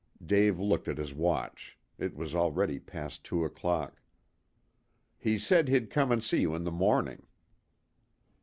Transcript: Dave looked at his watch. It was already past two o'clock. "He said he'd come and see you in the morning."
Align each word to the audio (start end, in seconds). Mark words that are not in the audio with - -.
Dave 0.25 0.59
looked 0.59 0.87
at 0.87 0.97
his 0.97 1.13
watch. 1.13 1.77
It 1.99 2.15
was 2.15 2.33
already 2.33 2.79
past 2.79 3.23
two 3.23 3.45
o'clock. 3.45 4.01
"He 5.19 5.37
said 5.37 5.67
he'd 5.67 5.91
come 5.91 6.11
and 6.11 6.23
see 6.23 6.41
you 6.41 6.55
in 6.55 6.63
the 6.63 6.71
morning." 6.71 7.27